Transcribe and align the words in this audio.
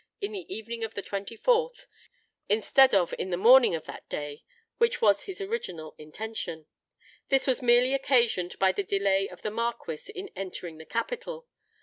_in 0.19 0.31
the 0.31 0.51
evening 0.51 0.83
of 0.83 0.95
the 0.95 1.03
24th, 1.03 1.85
instead 2.49 2.91
of 2.95 3.13
in 3.19 3.29
the 3.29 3.37
morning 3.37 3.75
of 3.75 3.85
that 3.85 4.09
day, 4.09 4.43
which 4.79 4.99
was 4.99 5.25
his 5.25 5.39
original 5.39 5.93
intention. 5.99 6.65
This 7.29 7.45
was 7.45 7.61
merely 7.61 7.93
occasioned 7.93 8.57
by 8.57 8.71
the 8.71 8.81
delay 8.81 9.27
of 9.27 9.43
the 9.43 9.51
Marquis 9.51 10.11
in 10.15 10.31
entering 10.35 10.79
the 10.79 10.85
capital. 10.87 11.47